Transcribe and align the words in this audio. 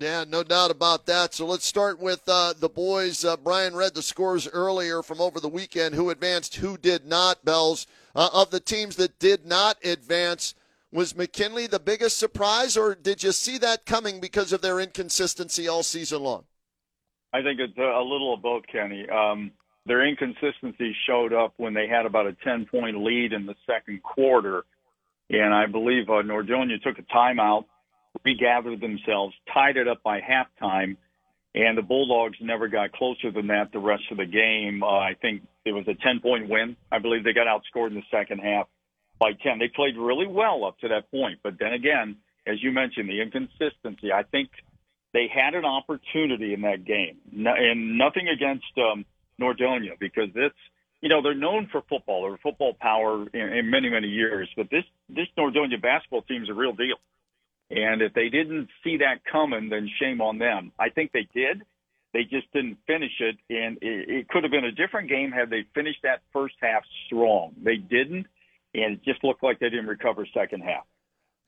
Yeah, 0.00 0.24
no 0.26 0.42
doubt 0.42 0.70
about 0.70 1.04
that. 1.06 1.34
So 1.34 1.44
let's 1.44 1.66
start 1.66 2.00
with 2.00 2.22
uh, 2.26 2.54
the 2.58 2.70
boys. 2.70 3.22
Uh, 3.22 3.36
Brian 3.36 3.76
read 3.76 3.94
the 3.94 4.00
scores 4.00 4.48
earlier 4.48 5.02
from 5.02 5.20
over 5.20 5.40
the 5.40 5.48
weekend. 5.48 5.94
Who 5.94 6.08
advanced, 6.08 6.56
who 6.56 6.78
did 6.78 7.04
not, 7.04 7.44
Bells. 7.44 7.86
Uh, 8.14 8.30
of 8.32 8.50
the 8.50 8.60
teams 8.60 8.96
that 8.96 9.18
did 9.18 9.44
not 9.44 9.76
advance, 9.84 10.54
was 10.90 11.14
McKinley 11.14 11.66
the 11.66 11.78
biggest 11.78 12.18
surprise, 12.18 12.76
or 12.76 12.94
did 12.94 13.22
you 13.22 13.30
see 13.30 13.58
that 13.58 13.86
coming 13.86 14.20
because 14.20 14.52
of 14.52 14.62
their 14.62 14.80
inconsistency 14.80 15.68
all 15.68 15.82
season 15.82 16.22
long? 16.22 16.44
I 17.32 17.42
think 17.42 17.60
it's 17.60 17.76
a 17.78 18.02
little 18.02 18.34
of 18.34 18.42
both, 18.42 18.64
Kenny. 18.66 19.06
Um, 19.08 19.52
their 19.86 20.04
inconsistency 20.04 20.96
showed 21.06 21.32
up 21.32 21.54
when 21.58 21.74
they 21.74 21.86
had 21.86 22.06
about 22.06 22.26
a 22.26 22.32
10 22.42 22.66
point 22.66 23.04
lead 23.04 23.32
in 23.32 23.46
the 23.46 23.54
second 23.66 24.02
quarter. 24.02 24.64
And 25.28 25.54
I 25.54 25.66
believe 25.66 26.08
uh, 26.08 26.22
Nordonia 26.22 26.82
took 26.82 26.98
a 26.98 27.02
timeout, 27.02 27.66
regathered 28.24 28.80
themselves, 28.80 29.34
tied 29.52 29.76
it 29.76 29.88
up 29.88 30.02
by 30.02 30.20
halftime, 30.20 30.96
and 31.54 31.76
the 31.76 31.82
Bulldogs 31.82 32.36
never 32.40 32.68
got 32.68 32.92
closer 32.92 33.30
than 33.30 33.48
that 33.48 33.72
the 33.72 33.78
rest 33.78 34.04
of 34.10 34.18
the 34.18 34.26
game. 34.26 34.82
Uh, 34.82 34.98
I 34.98 35.16
think 35.20 35.42
it 35.64 35.72
was 35.72 35.86
a 35.88 35.94
10 35.94 36.20
point 36.20 36.48
win. 36.48 36.76
I 36.92 36.98
believe 36.98 37.24
they 37.24 37.32
got 37.32 37.46
outscored 37.46 37.88
in 37.88 37.94
the 37.94 38.02
second 38.10 38.38
half 38.38 38.68
by 39.18 39.32
10. 39.32 39.58
They 39.58 39.68
played 39.68 39.96
really 39.96 40.26
well 40.26 40.64
up 40.64 40.78
to 40.80 40.88
that 40.88 41.10
point. 41.10 41.40
But 41.42 41.58
then 41.58 41.72
again, 41.72 42.16
as 42.46 42.62
you 42.62 42.70
mentioned, 42.70 43.08
the 43.08 43.20
inconsistency, 43.20 44.12
I 44.12 44.22
think 44.22 44.50
they 45.12 45.26
had 45.32 45.54
an 45.54 45.64
opportunity 45.64 46.54
in 46.54 46.62
that 46.62 46.84
game. 46.84 47.18
No, 47.32 47.52
and 47.52 47.98
nothing 47.98 48.28
against 48.28 48.66
um, 48.78 49.04
Nordonia 49.40 49.98
because 49.98 50.32
this, 50.34 50.52
you 51.00 51.08
know, 51.08 51.20
they're 51.22 51.34
known 51.34 51.68
for 51.72 51.82
football 51.88 52.24
or 52.24 52.38
football 52.38 52.74
power 52.74 53.26
in, 53.32 53.40
in 53.40 53.70
many, 53.70 53.88
many 53.88 54.08
years. 54.08 54.48
But 54.56 54.70
this, 54.70 54.84
this 55.08 55.26
Nordonia 55.36 55.82
basketball 55.82 56.22
team 56.22 56.44
is 56.44 56.48
a 56.48 56.54
real 56.54 56.72
deal. 56.72 56.96
And 57.70 58.02
if 58.02 58.14
they 58.14 58.28
didn't 58.28 58.68
see 58.82 58.98
that 58.98 59.24
coming, 59.30 59.68
then 59.68 59.88
shame 60.00 60.20
on 60.20 60.38
them. 60.38 60.72
I 60.78 60.88
think 60.88 61.12
they 61.12 61.28
did. 61.32 61.62
They 62.12 62.24
just 62.24 62.52
didn't 62.52 62.78
finish 62.88 63.12
it, 63.20 63.36
and 63.48 63.78
it, 63.80 64.08
it 64.08 64.28
could 64.28 64.42
have 64.42 64.50
been 64.50 64.64
a 64.64 64.72
different 64.72 65.08
game 65.08 65.30
had 65.30 65.48
they 65.48 65.64
finished 65.74 66.00
that 66.02 66.22
first 66.32 66.56
half 66.60 66.82
strong. 67.06 67.52
They 67.62 67.76
didn't, 67.76 68.26
and 68.74 68.94
it 68.94 69.04
just 69.04 69.22
looked 69.22 69.44
like 69.44 69.60
they 69.60 69.70
didn't 69.70 69.86
recover 69.86 70.26
second 70.34 70.62
half. 70.62 70.84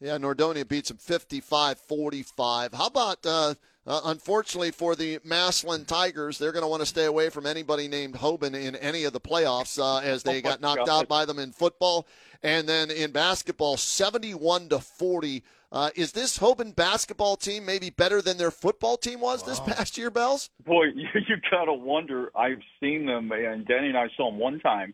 Yeah, 0.00 0.18
Nordonia 0.18 0.66
beats 0.66 0.88
them 0.88 0.98
55 0.98 1.78
45. 1.78 2.74
How 2.74 2.86
about, 2.86 3.26
uh, 3.26 3.54
uh, 3.86 4.00
unfortunately 4.04 4.70
for 4.70 4.94
the 4.94 5.18
Massillon 5.24 5.84
Tigers, 5.86 6.38
they're 6.38 6.52
going 6.52 6.62
to 6.62 6.68
want 6.68 6.80
to 6.82 6.86
stay 6.86 7.04
away 7.06 7.30
from 7.30 7.46
anybody 7.46 7.88
named 7.88 8.14
Hoban 8.14 8.54
in 8.54 8.76
any 8.76 9.04
of 9.04 9.12
the 9.12 9.20
playoffs 9.20 9.78
uh, 9.78 9.98
as 10.04 10.22
they 10.22 10.38
Oh, 10.38 10.42
got 10.42 10.60
knocked 10.60 10.86
God. 10.86 11.02
out 11.02 11.08
by 11.08 11.24
them 11.24 11.38
in 11.38 11.52
football. 11.52 12.06
And 12.42 12.68
then 12.68 12.90
in 12.90 13.10
basketball, 13.12 13.76
71 13.76 14.68
to 14.70 14.78
40. 14.80 15.42
Uh, 15.70 15.88
is 15.96 16.12
this 16.12 16.38
Hoban 16.38 16.76
basketball 16.76 17.36
team 17.36 17.64
maybe 17.64 17.88
better 17.90 18.20
than 18.20 18.36
their 18.36 18.50
football 18.50 18.96
team 18.98 19.20
was 19.20 19.42
this 19.44 19.58
past 19.60 19.96
year, 19.96 20.10
Bells? 20.10 20.50
Boy, 20.66 20.84
you, 20.94 21.06
you 21.14 21.36
gotta 21.50 21.72
wonder. 21.72 22.30
I've 22.36 22.60
seen 22.78 23.06
them, 23.06 23.32
and 23.32 23.66
Denny 23.66 23.88
and 23.88 23.96
I 23.96 24.08
saw 24.16 24.30
them 24.30 24.38
one 24.38 24.60
time 24.60 24.92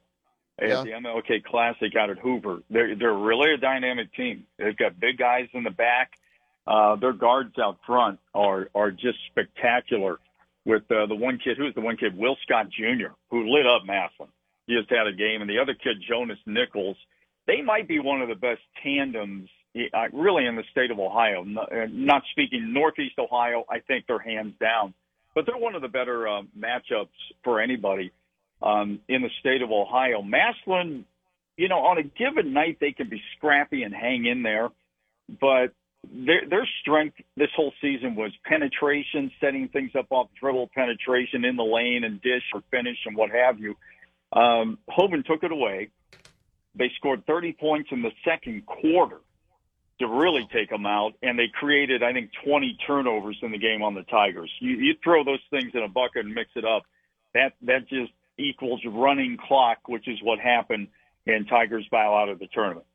at 0.61 0.69
Yeah. 0.69 0.83
the 0.85 0.91
MLK 0.93 1.43
Classic 1.45 1.97
out 1.97 2.11
at 2.11 2.19
Hoover. 2.19 2.63
They're 2.71 2.95
they're 2.95 3.13
really 3.13 3.53
a 3.55 3.57
dynamic 3.57 4.15
team. 4.15 4.45
They've 4.57 4.77
got 4.77 5.01
big 5.01 5.19
guys 5.19 5.49
in 5.53 5.65
the 5.65 5.71
back. 5.71 6.13
Uh, 6.69 6.97
their 6.97 7.13
guards 7.13 7.55
out 7.59 7.79
front 7.87 8.19
are 8.35 8.69
are 8.75 8.91
just 8.91 9.19
spectacular. 9.31 10.19
With 10.65 10.83
uh, 10.91 11.07
the 11.07 11.15
one 11.15 11.39
kid, 11.43 11.57
who's 11.57 11.75
the 11.75 11.81
one 11.81 11.97
kid, 11.97 12.15
Will 12.19 12.37
Scott 12.43 12.67
Jr., 12.69 13.15
who 13.31 13.49
lit 13.49 13.67
up 13.67 13.87
Massillon. 13.87 14.29
He 14.67 14.77
just 14.77 14.91
had 14.91 15.07
a 15.07 15.13
game, 15.13 15.41
and 15.41 15.49
the 15.49 15.59
other 15.59 15.73
kid, 15.73 15.97
Jonas 16.07 16.37
Nichols. 16.45 16.97
They 17.47 17.63
might 17.63 17.89
be 17.89 17.99
one 18.01 18.21
of 18.21 18.29
the 18.29 18.35
best 18.35 18.61
tandems, 18.83 19.49
uh, 19.75 20.09
really, 20.13 20.45
in 20.45 20.57
the 20.57 20.65
state 20.71 20.91
of 20.91 20.99
Ohio. 20.99 21.43
Not, 21.43 21.73
uh, 21.73 21.87
not 21.91 22.23
speaking 22.33 22.75
Northeast 22.75 23.15
Ohio, 23.19 23.65
I 23.71 23.79
think 23.79 24.05
they're 24.07 24.19
hands 24.19 24.53
down 24.61 24.93
but 25.39 25.47
they're 25.47 25.57
one 25.57 25.77
of 25.77 25.83
the 25.83 25.89
better 25.89 26.27
uh, 26.27 26.43
matchups 26.59 27.07
for 27.45 27.61
anybody 27.61 28.11
um, 28.61 28.99
in 29.09 29.23
the 29.23 29.31
state 29.39 29.63
of 29.63 29.71
Ohio. 29.71 30.21
Massillon, 30.21 31.05
you 31.57 31.69
know, 31.69 31.79
on 31.79 31.97
a 31.97 32.03
given 32.03 32.53
night 32.53 32.79
they 32.81 32.91
can 32.91 33.09
be 33.09 33.23
scrappy 33.37 33.85
and 33.85 33.95
hang 33.95 34.27
in 34.27 34.43
there, 34.43 34.71
but 35.41 35.73
their 36.05 36.49
their 36.49 36.69
strength 36.81 37.17
this 37.37 37.51
whole 37.57 37.73
season 37.81 38.15
was 38.15 38.33
penetration, 38.45 39.31
setting 39.41 39.69
things 39.69 39.93
up 39.99 40.07
off 40.11 40.29
dribble 40.41 40.71
penetration 40.75 41.45
in 41.45 41.57
the 41.57 41.65
lane 41.65 42.05
and 42.05 42.21
dish 42.23 42.45
or 42.55 42.63
finish 42.71 42.97
and 43.07 43.17
what 43.17 43.31
have 43.31 43.59
you. 43.59 43.77
Um, 44.33 44.79
Hoban 44.89 45.25
took 45.25 45.43
it 45.43 45.53
away. 45.53 45.91
They 46.75 46.91
scored 46.97 47.27
30 47.27 47.55
points 47.55 47.89
in 47.91 48.03
the 48.03 48.13
second 48.25 48.67
quarter 48.67 49.19
to 49.99 50.07
really 50.07 50.47
take 50.53 50.71
them 50.71 50.87
out, 50.87 51.15
and 51.23 51.37
they 51.37 51.49
created, 51.53 52.05
I 52.05 52.13
think, 52.13 52.31
20 52.45 52.79
turnovers 52.87 53.37
in 53.43 53.51
the 53.51 53.59
game 53.59 53.83
on 53.83 53.95
the 53.95 54.05
Tigers. 54.05 54.51
You, 54.61 54.77
you 54.77 54.95
throw 55.03 55.25
those 55.25 55.41
things 55.51 55.73
in 55.75 55.83
a 55.83 55.89
bucket 55.89 56.25
and 56.25 56.35
mix 56.35 56.51
it 56.55 56.65
up, 56.65 56.85
that 57.35 57.55
that 57.63 57.89
just 57.89 58.13
equals 58.39 58.81
running 58.87 59.37
clock, 59.37 59.89
which 59.89 60.07
is 60.07 60.19
what 60.23 60.39
happened, 60.39 60.89
and 61.27 61.49
Tigers 61.49 61.87
bow 61.91 62.17
out 62.17 62.29
of 62.29 62.39
the 62.39 62.47
tournament. 62.47 62.87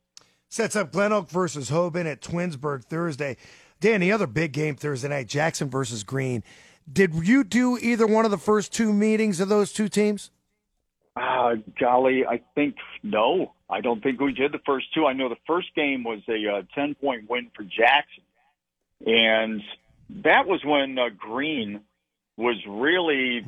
Sets 0.53 0.75
up 0.75 0.91
Glen 0.91 1.12
Oak 1.12 1.31
versus 1.31 1.72
Hoban 1.72 2.06
at 2.06 2.22
Twinsburg 2.22 2.84
Thursday. 2.84 3.38
Dan, 3.80 4.02
the 4.02 4.12
other 4.12 4.28
big 4.28 4.52
game 4.52 4.75
Thursday 4.75 5.08
night, 5.08 5.28
Jackson 5.28 5.68
versus 5.68 6.03
Green. 6.03 6.44
Did 6.91 7.16
you 7.28 7.44
do 7.44 7.75
either 7.81 8.06
one 8.06 8.24
of 8.24 8.30
the 8.30 8.38
first 8.38 8.72
two 8.72 8.94
meetings 8.94 9.40
of 9.40 9.50
those 9.50 9.74
two 9.74 9.90
teams? 9.90 10.30
Uh, 11.16 11.56
golly, 11.80 12.28
I 12.28 12.41
think 12.53 12.75
no. 13.02 13.53
I 13.68 13.81
don't 13.81 14.03
think 14.03 14.22
we 14.22 14.31
did 14.31 14.52
the 14.52 14.62
first 14.64 14.94
two. 14.94 15.08
I 15.08 15.14
know 15.14 15.28
the 15.28 15.38
first 15.47 15.74
game 15.74 16.03
was 16.03 16.19
a 16.30 16.58
uh, 16.58 16.62
10 16.75 16.94
point 17.02 17.28
win 17.28 17.50
for 17.56 17.64
Jackson. 17.64 18.24
And 19.08 19.64
that 20.24 20.46
was 20.46 20.64
when 20.64 21.00
uh, 21.00 21.09
Green 21.18 21.81
was 22.38 22.58
really 22.68 23.40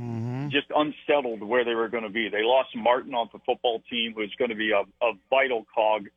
just 0.49 0.71
unsettled 0.75 1.43
where 1.43 1.65
they 1.65 1.75
were 1.75 1.87
going 1.87 2.01
to 2.01 2.09
be. 2.09 2.29
They 2.29 2.41
lost 2.41 2.69
Martin 2.75 3.13
off 3.13 3.31
the 3.31 3.39
football 3.45 3.83
team, 3.91 4.13
who's 4.15 4.33
going 4.39 4.49
to 4.49 4.55
be 4.55 4.71
a, 4.71 4.81
a 5.05 5.11
vital 5.29 5.67
cog 5.75 6.07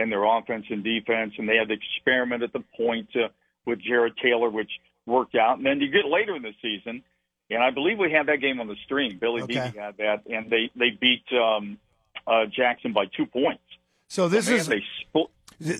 in 0.00 0.10
their 0.10 0.24
offense 0.24 0.66
and 0.70 0.82
defense. 0.82 1.34
And 1.38 1.48
they 1.48 1.56
had 1.56 1.68
to 1.68 1.74
experiment 1.74 2.42
at 2.42 2.52
the 2.52 2.64
point 2.76 3.08
uh, 3.14 3.28
with 3.66 3.80
Jared 3.80 4.16
Taylor, 4.22 4.50
which 4.50 4.70
worked 5.06 5.34
out. 5.34 5.58
And 5.58 5.66
then 5.66 5.80
you 5.80 5.90
get 5.90 6.06
later 6.06 6.34
in 6.36 6.42
the 6.42 6.52
season, 6.62 7.02
and 7.50 7.62
I 7.62 7.70
believe 7.70 7.98
we 7.98 8.10
had 8.12 8.26
that 8.26 8.40
game 8.40 8.60
on 8.60 8.68
the 8.68 8.76
stream. 8.84 9.18
Billy 9.20 9.42
Okay. 9.42 9.54
Beebe 9.70 9.78
had 9.78 9.96
that, 9.98 10.22
and 10.26 10.50
they 10.50 10.70
they 10.74 10.90
beat 10.90 11.24
um, 11.32 11.78
uh, 12.26 12.46
Jackson 12.46 12.92
by 12.92 13.06
two 13.16 13.26
points. 13.26 13.62
So 14.08 14.28
this 14.28 14.48
Man, 14.48 14.56
is 14.58 14.66
they 14.66 14.82
split. 15.00 15.26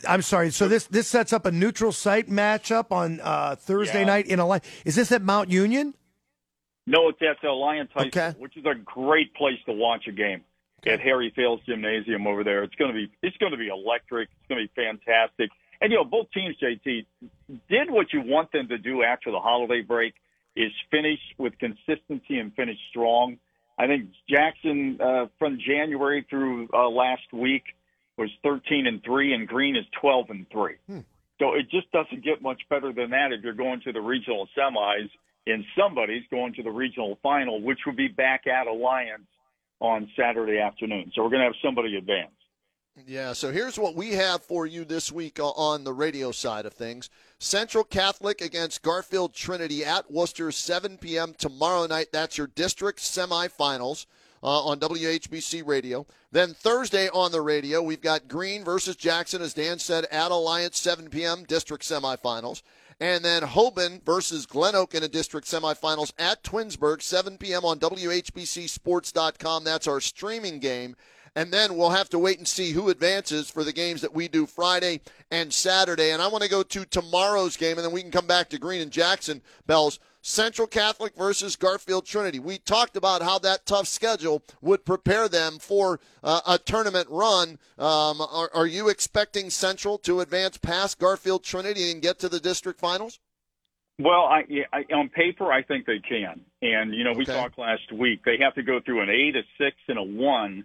I'm 0.07 0.23
sorry. 0.23 0.51
So 0.51 0.69
this 0.69 0.87
this 0.87 1.09
sets 1.09 1.33
up 1.33 1.47
a 1.47 1.51
neutral 1.51 1.93
site 1.93 2.29
matchup 2.29 2.93
on 2.93 3.21
uh, 3.23 3.57
Thursday 3.57 4.01
Yeah. 4.01 4.07
night 4.07 4.27
in 4.27 4.39
Alliance. 4.39 4.67
Is 4.85 4.95
this 4.97 5.11
at 5.13 5.23
Mount 5.23 5.51
Union? 5.51 5.95
No, 6.87 7.09
it's 7.09 7.21
at 7.23 7.43
Alliance 7.47 7.91
High 7.95 8.07
Okay. 8.07 8.31
School, 8.31 8.43
which 8.43 8.57
is 8.57 8.65
a 8.67 8.75
great 8.75 9.33
place 9.35 9.59
to 9.67 9.73
watch 9.73 10.07
a 10.09 10.13
game 10.13 10.43
at 10.87 11.01
Harry 11.01 11.33
Fales 11.35 11.61
Gymnasium 11.67 12.27
over 12.27 12.45
there. 12.45 12.63
It's 12.63 12.75
going 12.75 12.93
to 12.93 12.95
be 12.95 13.13
it's 13.23 13.37
going 13.39 13.53
to 13.53 13.59
be 13.59 13.69
electric. 13.69 14.29
It's 14.31 14.49
going 14.49 14.67
to 14.67 14.73
be 14.73 14.83
fantastic. 14.83 15.51
And 15.81 15.91
you 15.91 15.99
know, 15.99 16.05
both 16.05 16.31
teams, 16.33 16.57
JT, 16.63 17.07
did 17.69 17.91
what 17.91 18.13
you 18.13 18.23
want 18.23 18.53
them 18.53 18.69
to 18.69 18.79
do 18.79 19.03
after 19.03 19.31
the 19.31 19.41
holiday 19.41 19.83
break 19.83 20.15
is 20.57 20.73
finish 20.91 21.21
with 21.39 21.55
consistency 21.59 22.39
and 22.39 22.55
finish 22.55 22.77
strong. 22.91 23.39
I 23.79 23.87
think 23.87 24.11
Jackson 24.29 24.99
uh, 25.01 25.27
from 25.39 25.59
January 25.59 26.27
through 26.29 26.69
uh, 26.75 26.89
last 26.89 27.33
week 27.33 27.63
was 28.19 28.31
13 28.43 28.87
and 28.87 29.03
three, 29.03 29.33
and 29.33 29.49
Green 29.49 29.77
is 29.77 29.87
12 30.01 30.31
and 30.31 30.47
three. 30.51 30.75
So 31.39 31.55
it 31.55 31.71
just 31.71 31.91
doesn't 31.91 32.23
get 32.23 32.43
much 32.43 32.61
better 32.69 32.93
than 32.93 33.11
that 33.11 33.33
if 33.33 33.43
you're 33.43 33.55
going 33.55 33.81
to 33.83 33.93
the 33.93 34.01
regional 34.01 34.47
semis 34.57 35.09
and 35.47 35.65
somebody's 35.79 36.25
going 36.31 36.53
to 36.55 36.63
the 36.63 36.71
regional 36.71 37.19
final, 37.23 37.63
which 37.63 37.79
would 37.87 37.97
be 37.97 38.09
back 38.09 38.47
at 38.47 38.67
Alliance 38.67 39.25
on 39.81 40.09
Saturday 40.17 40.59
afternoon. 40.59 41.11
So 41.15 41.23
we're 41.23 41.31
going 41.31 41.41
to 41.41 41.47
have 41.47 41.55
somebody 41.63 41.97
advance. 41.97 42.31
Yeah, 43.07 43.33
so 43.33 43.51
here's 43.51 43.79
what 43.79 43.95
we 43.95 44.13
have 44.13 44.43
for 44.43 44.67
you 44.67 44.85
this 44.85 45.11
week 45.11 45.39
on 45.41 45.85
the 45.85 45.93
radio 45.93 46.33
side 46.33 46.67
of 46.67 46.75
things. 46.75 47.09
Central 47.39 47.85
Catholic 47.85 48.41
against 48.41 48.83
Garfield 48.83 49.33
Trinity 49.33 49.85
at 49.85 50.11
Wooster, 50.11 50.53
7 50.53 50.99
p.m. 50.99 51.35
tomorrow 51.39 51.87
night. 51.87 52.09
That's 52.13 52.37
your 52.37 52.49
district 52.49 52.99
semifinals 52.99 54.07
uh, 54.43 54.65
on 54.65 54.81
WHBC 54.81 55.67
Radio. 55.67 56.07
Then 56.33 56.53
Thursday 56.53 57.09
on 57.09 57.33
the 57.33 57.41
radio, 57.41 57.81
we've 57.83 58.01
got 58.01 58.29
Green 58.29 58.65
versus 58.65 58.97
Jackson, 58.97 59.41
as 59.41 59.55
Dan 59.55 59.79
said, 59.79 60.07
at 60.11 60.31
Alliance, 60.31 60.79
7 60.79 61.09
p.m. 61.09 61.45
district 61.45 61.85
semifinals. 61.85 62.63
And 63.01 63.25
then 63.25 63.43
Hoban 63.43 64.05
versus 64.05 64.45
Glen 64.45 64.75
Oak 64.75 64.95
in 64.95 65.03
a 65.03 65.09
district 65.09 65.47
semifinals 65.47 66.13
at 66.19 66.43
Twinsburg, 66.45 67.01
7 67.01 67.39
p.m. 67.39 67.65
on 67.65 67.79
WHBCSports.com. 67.79 69.65
That's 69.65 69.89
our 69.89 70.01
streaming 70.01 70.59
game. 70.59 70.97
And 71.35 71.53
then 71.53 71.77
we'll 71.77 71.91
have 71.91 72.11
to 72.11 72.19
wait 72.19 72.39
and 72.39 72.47
see 72.47 72.73
who 72.73 72.91
advances 72.91 73.49
for 73.49 73.65
the 73.65 73.73
games 73.73 74.03
that 74.03 74.13
we 74.13 74.29
do 74.29 74.47
Friday 74.47 75.01
and 75.31 75.53
Saturday. 75.53 76.11
And 76.11 76.21
I 76.21 76.27
want 76.27 76.43
to 76.43 76.51
go 76.51 76.63
to 76.63 76.85
tomorrow's 76.85 77.57
game, 77.57 77.79
and 77.79 77.85
then 77.85 77.93
we 77.93 78.03
can 78.03 78.11
come 78.11 78.27
back 78.27 78.51
to 78.51 78.59
Green 78.59 78.83
and 78.83 78.91
Jackson 78.91 79.41
Bells. 79.67 79.99
Central 80.23 80.67
Catholic 80.67 81.15
versus 81.17 81.57
Garfield 81.57 82.05
Trinity. 82.07 82.39
We 82.39 82.59
talked 82.59 82.97
about 82.97 83.23
how 83.23 83.39
that 83.41 83.65
tough 83.65 83.87
schedule 83.87 84.43
would 84.61 84.85
prepare 84.85 85.29
them 85.29 85.59
for 85.59 85.99
uh, 86.23 86.41
a 86.47 86.59
tournament 86.59 87.09
run. 87.11 87.59
Um, 87.79 88.21
are, 88.21 88.51
are 88.55 88.67
you 88.67 88.89
expecting 88.89 89.49
Central 89.51 89.97
to 89.99 90.21
advance 90.21 90.59
past 90.59 90.99
Garfield 90.99 91.43
Trinity 91.43 91.91
and 91.91 92.03
get 92.03 92.19
to 92.19 92.29
the 92.29 92.41
district 92.41 92.81
finals? 92.81 93.19
Well, 93.99 94.25
I, 94.25 94.45
I, 94.73 94.85
on 94.95 95.09
paper, 95.11 95.53
I 95.53 95.63
think 95.63 95.87
they 95.87 95.99
can. 95.99 96.41
And 96.63 96.95
you 96.95 97.05
know, 97.05 97.13
we 97.13 97.23
Okay. 97.25 97.35
talked 97.35 97.59
last 97.59 97.91
week. 97.93 98.21
They 98.25 98.39
have 98.41 98.55
to 98.55 98.63
go 98.63 98.81
through 98.85 99.03
an 99.03 99.11
eight, 99.11 99.37
a 99.37 99.43
six, 99.59 99.77
and 99.89 99.99
a 99.99 100.03
one 100.03 100.65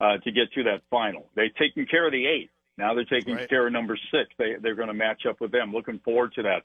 uh, 0.00 0.16
to 0.18 0.30
get 0.32 0.52
to 0.54 0.62
that 0.64 0.80
final. 0.90 1.28
They've 1.36 1.54
taken 1.56 1.86
care 1.86 2.06
of 2.06 2.12
the 2.12 2.26
eight. 2.26 2.50
Now 2.78 2.94
they're 2.94 3.04
taking 3.04 3.34
Right. 3.34 3.48
care 3.50 3.66
of 3.66 3.72
number 3.74 3.98
six. 4.10 4.30
They 4.38 4.54
they're 4.62 4.74
going 4.74 4.88
to 4.88 4.94
match 4.94 5.26
up 5.28 5.40
with 5.42 5.52
them. 5.52 5.72
Looking 5.72 5.98
forward 5.98 6.32
to 6.34 6.42
that 6.44 6.62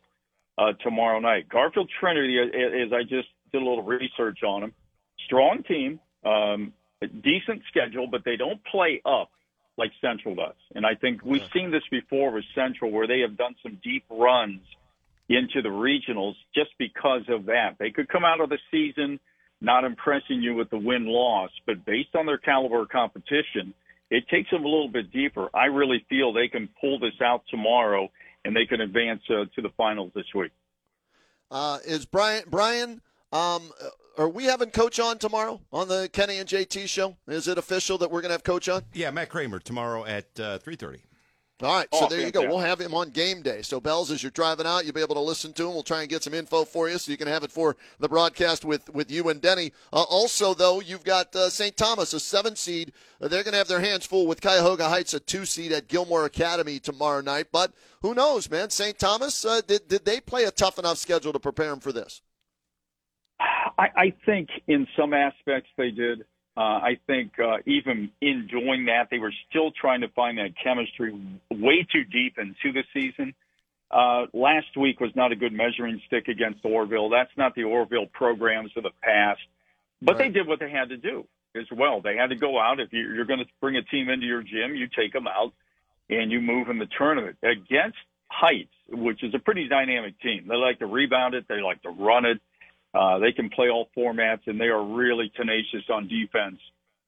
uh, 0.57 0.73
tomorrow 0.81 1.19
night. 1.19 1.49
Garfield 1.49 1.89
Trinity, 1.99 2.39
as 2.39 2.93
I 2.93 3.03
just 3.03 3.27
did 3.51 3.61
a 3.61 3.65
little 3.65 3.83
research 3.83 4.43
on 4.43 4.61
them, 4.61 4.73
strong 5.25 5.63
team, 5.63 5.99
um, 6.25 6.73
decent 7.23 7.61
schedule, 7.67 8.07
but 8.07 8.23
they 8.25 8.35
don't 8.35 8.63
play 8.65 9.01
up 9.05 9.31
like 9.77 9.91
Central 10.01 10.35
does. 10.35 10.55
And 10.73 10.85
I 10.85 10.95
think 10.95 11.23
we've 11.23 11.41
seen 11.53 11.71
this 11.71 11.83
before 11.91 12.31
with 12.31 12.45
Central, 12.55 12.91
where 12.91 13.07
they 13.07 13.19
have 13.19 13.37
done 13.37 13.55
some 13.61 13.79
deep 13.83 14.05
runs 14.09 14.61
into 15.27 15.61
the 15.61 15.69
regionals 15.69 16.35
just 16.53 16.71
because 16.77 17.23
of 17.29 17.45
that. 17.45 17.75
They 17.79 17.91
could 17.91 18.07
come 18.07 18.23
out 18.23 18.39
of 18.39 18.49
the 18.49 18.59
season 18.71 19.19
not 19.61 19.83
impressing 19.83 20.41
you 20.41 20.53
with 20.55 20.69
the 20.69 20.77
win 20.77 21.05
loss, 21.05 21.49
but 21.65 21.85
based 21.85 22.15
on 22.15 22.25
their 22.25 22.37
caliber 22.37 22.81
of 22.81 22.89
competition, 22.89 23.73
it 24.11 24.27
takes 24.29 24.49
them 24.51 24.63
a 24.63 24.67
little 24.67 24.89
bit 24.89 25.11
deeper. 25.11 25.49
I 25.53 25.65
really 25.65 26.05
feel 26.09 26.33
they 26.33 26.47
can 26.47 26.69
pull 26.79 26.99
this 26.99 27.19
out 27.23 27.43
tomorrow 27.49 28.09
and 28.45 28.55
they 28.55 28.65
can 28.65 28.79
advance 28.79 29.21
uh, 29.29 29.45
to 29.55 29.61
the 29.61 29.69
finals 29.75 30.11
this 30.15 30.25
week. 30.33 30.51
Uh, 31.51 31.79
is 31.85 32.05
Brian 32.05 32.43
Brian? 32.49 33.01
Um, 33.33 33.71
are 34.17 34.29
we 34.29 34.45
having 34.45 34.69
Coach 34.69 34.99
on 34.99 35.17
tomorrow 35.17 35.59
on 35.73 35.89
the 35.89 36.09
Kenny 36.13 36.37
and 36.37 36.47
JT 36.47 36.87
show? 36.87 37.17
Is 37.27 37.47
it 37.47 37.57
official 37.57 37.97
that 37.97 38.09
we're 38.09 38.21
going 38.21 38.29
to 38.29 38.35
have 38.35 38.43
Coach 38.43 38.69
on? 38.69 38.83
Yeah, 38.93 39.11
Matt 39.11 39.29
Kramer 39.29 39.59
tomorrow 39.59 40.05
at 40.05 40.27
uh, 40.39 40.59
3:30. 40.59 40.99
All 41.61 41.73
right, 41.73 41.87
so 41.93 42.05
Oh, 42.05 42.09
there 42.09 42.19
you 42.19 42.31
go. 42.31 42.41
fantastic. 42.41 42.49
We'll 42.49 42.59
have 42.67 42.81
him 42.81 42.93
on 42.93 43.11
game 43.11 43.41
day. 43.41 43.61
So, 43.61 43.79
Bells, 43.79 44.11
as 44.11 44.21
you're 44.21 44.31
driving 44.31 44.65
out, 44.65 44.83
you'll 44.83 44.93
be 44.93 44.99
able 44.99 45.15
to 45.15 45.21
listen 45.21 45.53
to 45.53 45.63
him. 45.63 45.69
We'll 45.73 45.83
try 45.83 46.01
and 46.01 46.09
get 46.09 46.21
some 46.21 46.33
info 46.33 46.65
for 46.65 46.89
you 46.89 46.97
so 46.97 47.11
you 47.11 47.17
can 47.17 47.29
have 47.29 47.43
it 47.43 47.51
for 47.51 47.77
the 47.97 48.09
broadcast 48.09 48.65
with, 48.65 48.89
with 48.93 49.09
you 49.09 49.29
and 49.29 49.39
Denny. 49.39 49.71
Uh, 49.93 50.03
also, 50.03 50.53
though, 50.53 50.81
you've 50.81 51.05
got 51.05 51.33
uh, 51.33 51.49
St. 51.49 51.77
Thomas, 51.77 52.11
a 52.11 52.19
seven 52.19 52.57
seed. 52.57 52.91
Uh, 53.21 53.29
they're 53.29 53.43
going 53.43 53.53
to 53.53 53.57
have 53.57 53.69
their 53.69 53.79
hands 53.79 54.05
full 54.05 54.27
with 54.27 54.41
Cuyahoga 54.41 54.89
Heights, 54.89 55.13
a 55.13 55.19
two 55.21 55.45
seed 55.45 55.71
at 55.71 55.87
Gilmour 55.87 56.25
Academy 56.25 56.77
tomorrow 56.77 57.21
night. 57.21 57.47
But 57.53 57.71
who 58.01 58.13
knows, 58.13 58.49
man? 58.49 58.69
St. 58.69 58.99
Thomas, 58.99 59.45
uh, 59.45 59.61
did, 59.65 59.87
did 59.87 60.03
they 60.03 60.19
play 60.19 60.43
a 60.43 60.51
tough 60.51 60.77
enough 60.77 60.97
schedule 60.97 61.31
to 61.31 61.39
prepare 61.39 61.69
them 61.69 61.79
for 61.79 61.93
this? 61.93 62.21
I, 63.39 63.87
I 63.95 64.13
think 64.25 64.49
in 64.67 64.87
some 64.99 65.13
aspects 65.13 65.69
they 65.77 65.91
did. 65.91 66.23
Uh, 66.57 66.61
I 66.61 66.97
think 67.05 67.37
uh, 67.37 67.57
even 67.65 68.11
in 68.21 68.47
doing 68.47 68.85
that, 68.85 69.09
they 69.11 69.19
were 69.19 69.33
still 69.49 69.71
trying 69.71 70.01
to 70.01 70.07
find 70.09 70.37
that 70.37 70.51
chemistry 70.61 71.13
way 71.51 71.85
too 71.91 72.05
deep 72.05 72.37
into 72.37 72.71
the 72.71 72.83
season. 72.93 73.33
Uh, 73.91 74.27
last 74.33 74.75
week 74.77 74.99
was 74.99 75.11
not 75.15 75.31
a 75.31 75.35
good 75.35 75.51
measuring 75.51 76.01
stick 76.07 76.27
against 76.27 76.63
Orrville. 76.63 77.11
That's 77.11 77.35
not 77.37 77.55
the 77.55 77.63
Orrville 77.63 78.11
programs 78.11 78.71
of 78.77 78.83
the 78.83 78.91
past, 79.01 79.41
but 80.01 80.15
Right. 80.17 80.25
they 80.25 80.29
did 80.39 80.47
what 80.47 80.59
they 80.59 80.69
had 80.69 80.89
to 80.89 80.97
do 80.97 81.27
as 81.55 81.69
well. 81.71 82.01
They 82.01 82.15
had 82.15 82.29
to 82.29 82.35
go 82.35 82.57
out. 82.59 82.79
If 82.79 82.93
you- 82.93 83.13
you're 83.13 83.25
going 83.25 83.39
to 83.39 83.47
bring 83.59 83.75
a 83.75 83.83
team 83.83 84.09
into 84.09 84.25
your 84.25 84.41
gym, 84.41 84.75
you 84.75 84.87
take 84.87 85.13
them 85.13 85.27
out 85.27 85.53
and 86.09 86.31
you 86.31 86.39
move 86.41 86.69
in 86.69 86.77
the 86.77 86.87
tournament 86.87 87.37
against 87.43 87.97
Heights, 88.31 88.73
which 88.89 89.23
is 89.23 89.33
a 89.33 89.39
pretty 89.39 89.67
dynamic 89.67 90.19
team. 90.19 90.47
They 90.47 90.55
like 90.55 90.79
to 90.79 90.87
rebound 90.87 91.35
it. 91.35 91.47
They 91.47 91.61
like 91.61 91.81
to 91.83 91.89
run 91.89 92.25
it. 92.25 92.41
Uh, 92.95 93.19
they 93.19 93.33
can 93.33 93.49
play 93.49 93.69
all 93.69 93.89
formats, 93.95 94.47
and 94.47 94.59
they 94.59 94.67
are 94.67 94.83
really 94.83 95.31
tenacious 95.35 95.83
on 95.89 96.07
defense. 96.07 96.59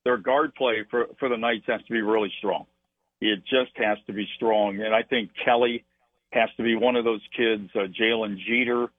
Their 0.03 0.17
guard 0.17 0.53
play 0.55 0.85
for 0.91 1.07
for 1.19 1.29
the 1.29 1.37
Knights 1.37 1.65
has 1.67 1.81
to 1.83 1.93
be 1.93 2.01
really 2.01 2.31
strong. 2.39 2.65
It 3.21 3.39
just 3.45 3.71
has 3.75 3.97
to 4.07 4.13
be 4.13 4.27
strong, 4.35 4.81
and 4.81 4.93
I 4.93 5.03
think 5.03 5.31
Kelly 5.43 5.85
has 6.33 6.49
to 6.57 6.63
be 6.63 6.75
one 6.75 6.97
of 6.97 7.05
those 7.05 7.21
kids. 7.35 7.69
Uh, 7.73 7.87
Jalen 7.87 8.37
Jeter 8.37 8.89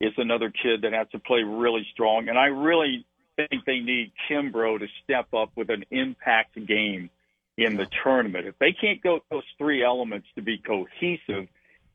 is 0.00 0.12
another 0.18 0.50
kid 0.50 0.82
that 0.82 0.92
has 0.92 1.08
to 1.10 1.18
play 1.18 1.42
really 1.42 1.86
strong, 1.92 2.28
and 2.28 2.38
I 2.38 2.46
really 2.46 3.04
think 3.34 3.64
they 3.66 3.80
need 3.80 4.12
Kimbrough 4.30 4.78
to 4.78 4.86
step 5.02 5.34
up 5.34 5.50
with 5.56 5.68
an 5.68 5.84
impact 5.90 6.54
game 6.66 7.10
in 7.58 7.76
the 7.76 7.86
tournament. 8.04 8.46
If 8.46 8.58
they 8.58 8.72
can't 8.72 9.02
go 9.02 9.20
those 9.30 9.42
three 9.58 9.84
elements 9.84 10.28
to 10.36 10.42
be 10.42 10.58
cohesive, 10.58 11.48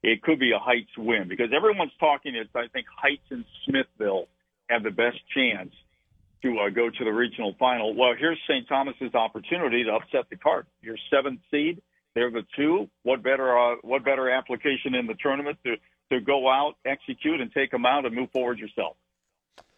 it 0.04 0.22
could 0.22 0.40
be 0.40 0.52
a 0.52 0.60
Heights 0.60 0.98
win 0.98 1.28
because 1.30 1.52
everyone's 1.56 1.96
talking. 2.00 2.36
It's 2.36 2.50
I 2.54 2.68
think 2.68 2.88
Heights 2.96 3.26
and 3.30 3.46
Smithville 3.66 4.28
have 4.72 4.84
the 4.84 4.92
best 4.92 5.18
chance 5.36 5.72
to 6.44 6.58
uh, 6.60 6.70
go 6.70 6.90
to 6.90 7.04
the 7.04 7.12
regional 7.12 7.56
final. 7.60 7.94
Well, 7.94 8.14
here's 8.18 8.40
St. 8.48 8.68
Thomas's 8.68 9.14
opportunity 9.14 9.84
to 9.84 9.92
upset 9.92 10.30
the 10.30 10.38
card. 10.38 10.66
Your 10.82 10.96
seventh 11.14 11.40
seed, 11.52 11.82
they're 12.16 12.32
the 12.32 12.46
two. 12.56 12.90
What 13.04 13.22
better 13.24 13.58
uh, 13.58 13.76
what 13.82 14.04
better 14.04 14.30
application 14.30 14.96
in 14.96 15.08
the 15.08 15.16
tournament 15.22 15.58
to 15.66 15.76
to 16.12 16.20
go 16.20 16.50
out, 16.50 16.74
execute, 16.86 17.40
and 17.40 17.52
take 17.54 17.72
them 17.72 17.86
out 17.86 18.06
and 18.06 18.16
move 18.16 18.30
forward 18.32 18.60
yourself. 18.60 18.98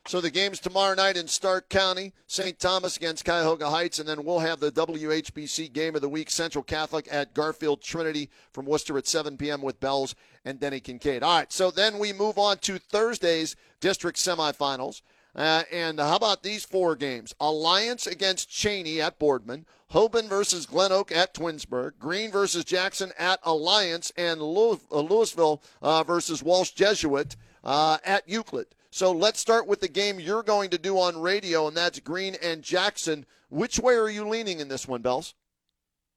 So 0.06 0.20
the 0.20 0.30
game's 0.30 0.60
tomorrow 0.60 0.96
night 0.96 1.16
in 1.16 1.30
Stark 1.30 1.70
County, 1.70 2.12
St. 2.28 2.60
Thomas 2.60 2.98
against 2.98 3.24
Cuyahoga 3.24 3.70
Heights, 3.70 4.00
and 4.00 4.08
then 4.08 4.26
we'll 4.26 4.40
have 4.40 4.60
the 4.60 4.70
WHBC 4.70 5.72
game 5.72 5.96
of 5.96 6.02
the 6.02 6.10
week, 6.10 6.30
Central 6.30 6.62
Catholic 6.62 7.08
at 7.10 7.34
Garfield 7.34 7.82
Trinity 7.82 8.30
from 8.52 8.66
Wooster 8.66 8.98
at 8.98 9.08
7 9.08 9.38
p.m. 9.38 9.62
with 9.62 9.80
Bells 9.80 10.14
and 10.44 10.60
Denny 10.60 10.82
Kincaid. 10.82 11.24
All 11.24 11.38
right, 11.38 11.54
so 11.54 11.72
then 11.72 12.00
we 12.00 12.12
move 12.12 12.38
on 12.38 12.58
to 12.60 12.80
Thursday's 12.80 13.56
district 13.80 14.18
semifinals. 14.18 15.02
Uh, 15.36 15.64
and 15.72 16.00
how 16.00 16.18
about 16.18 16.44
these 16.44 16.66
four 16.66 16.98
games? 16.98 17.34
Alliance 17.40 18.06
against 18.06 18.50
Chaney 18.50 19.00
at 19.00 19.18
Boardman, 19.18 19.66
Hoban 19.94 20.28
versus 20.28 20.66
Glen 20.66 20.92
Oak 20.92 21.14
at 21.14 21.34
Twinsburg, 21.34 21.94
Green 21.98 22.30
versus 22.30 22.66
Jackson 22.66 23.14
at 23.18 23.40
Alliance, 23.44 24.12
and 24.18 24.42
uh, 24.42 25.00
Louisville 25.00 25.64
uh, 25.82 26.04
versus 26.04 26.44
Walsh 26.44 26.72
Jesuit 26.72 27.38
uh, 27.64 28.00
at 28.04 28.28
Euclid. 28.28 28.68
So 28.94 29.12
let's 29.12 29.40
start 29.40 29.66
with 29.66 29.80
the 29.80 29.88
game 29.88 30.20
you're 30.20 30.44
going 30.44 30.70
to 30.70 30.78
do 30.78 31.00
on 31.00 31.20
radio, 31.20 31.68
and 31.68 31.76
that's 31.76 32.00
Green 32.00 32.36
and 32.44 32.62
Jackson. 32.62 33.26
Which 33.50 33.80
way 33.80 33.96
are 33.96 34.08
you 34.08 34.30
leaning 34.30 34.60
in 34.60 34.68
this 34.68 34.88
one, 34.88 35.02
Bells? 35.02 35.34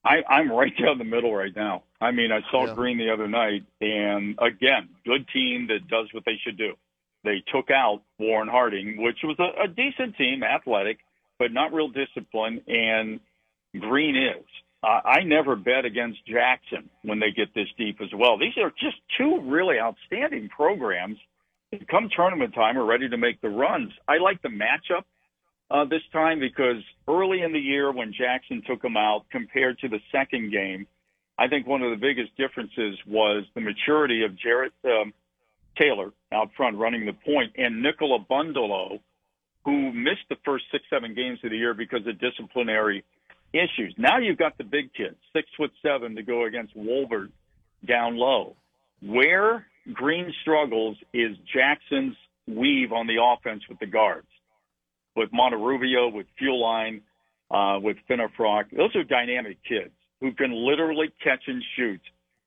I, 0.05 0.17
I'm 0.29 0.53
right 0.53 0.75
down 0.79 0.99
the 0.99 1.05
middle 1.05 1.35
right 1.35 1.57
now. 1.57 1.85
I 2.03 2.11
mean, 2.11 2.31
I 2.31 2.41
saw 2.51 2.67
Yeah. 2.67 2.75
Green 2.75 2.99
the 2.99 3.11
other 3.11 3.29
night, 3.29 3.65
and 3.81 4.39
again, 4.43 4.91
good 5.07 5.27
team 5.33 5.69
that 5.69 5.89
does 5.89 6.13
what 6.13 6.27
they 6.27 6.39
should 6.45 6.59
do. 6.59 6.75
They 7.25 7.43
took 7.51 7.71
out 7.71 8.03
Warren 8.19 8.47
Harding, 8.47 9.03
which 9.03 9.21
was 9.25 9.39
a, 9.39 9.65
a 9.65 9.69
decent 9.69 10.19
team, 10.19 10.43
athletic, 10.43 10.99
but 11.39 11.53
not 11.53 11.73
real 11.73 11.89
disciplined, 11.89 12.61
and 12.69 13.21
Green 13.81 14.17
is. 14.17 14.45
Uh, 14.83 15.01
I 15.03 15.23
never 15.23 15.57
bet 15.57 15.87
against 15.87 16.27
Jackson 16.27 16.91
when 17.01 17.21
they 17.21 17.31
get 17.31 17.55
this 17.55 17.69
deep 17.79 18.03
as 18.03 18.11
well. 18.15 18.37
These 18.37 18.59
are 18.59 18.71
just 18.71 18.99
two 19.17 19.41
really 19.41 19.81
outstanding 19.81 20.51
programs. 20.51 21.17
Come 21.91 22.09
tournament 22.15 22.55
time, 22.55 22.77
we're 22.77 22.85
ready 22.85 23.09
to 23.09 23.17
make 23.17 23.41
the 23.41 23.49
runs. 23.49 23.93
I 24.09 24.19
like 24.19 24.43
the 24.43 24.49
matchup 24.49 25.05
uh, 25.71 25.85
this 25.85 26.03
time 26.13 26.41
because 26.41 26.83
early 27.09 27.43
in 27.43 27.53
the 27.53 27.59
year 27.59 27.93
when 27.93 28.13
Jackson 28.13 28.63
took 28.67 28.85
him 28.85 28.97
out 28.97 29.25
compared 29.31 29.79
to 29.81 29.89
the 29.89 29.99
second 30.13 30.53
game, 30.53 30.87
I 31.39 31.49
think 31.49 31.67
one 31.67 31.83
of 31.83 31.91
the 31.91 31.97
biggest 31.97 32.37
differences 32.37 32.99
was 33.07 33.45
the 33.55 33.61
maturity 33.61 34.25
of 34.25 34.39
Jarrett 34.39 34.73
um, 34.85 35.13
Taylor 35.79 36.13
out 36.33 36.51
front 36.57 36.77
running 36.79 37.05
the 37.05 37.13
point 37.13 37.53
and 37.57 37.83
Nicola 37.83 38.25
Bundalo, 38.31 39.01
who 39.65 39.93
missed 39.93 40.29
the 40.31 40.37
first 40.45 40.65
six, 40.73 40.85
seven 40.89 41.15
games 41.15 41.41
of 41.45 41.51
the 41.51 41.57
year 41.59 41.75
because 41.75 42.07
of 42.07 42.19
disciplinary 42.21 43.05
issues. 43.53 43.95
Now 43.99 44.19
you've 44.19 44.39
got 44.39 44.57
the 44.57 44.65
big 44.65 44.95
kid, 44.95 45.17
six 45.35 45.49
foot 45.57 45.73
seven, 45.83 46.17
to 46.17 46.23
go 46.23 46.45
against 46.47 46.77
Wolbert 46.77 47.31
down 47.87 48.17
low. 48.17 48.57
Where 49.03 49.67
Green 49.93 50.33
struggles 50.43 50.97
is 51.13 51.37
Jackson's 51.53 52.17
weave 52.47 52.93
on 52.93 53.07
the 53.07 53.17
offense 53.23 53.63
with 53.69 53.79
the 53.79 53.87
guards 53.87 54.27
with 55.17 55.31
Monterubio, 55.33 56.13
with 56.13 56.27
Fuline, 56.41 57.01
uh, 57.51 57.81
with 57.81 57.97
Finnefrock. 58.09 58.65
Those 58.77 58.95
are 58.95 59.03
dynamic 59.03 59.57
kids 59.67 59.95
who 60.21 60.33
can 60.33 60.53
literally 60.53 61.09
catch 61.25 61.43
and 61.47 61.63
shoot 61.77 62.01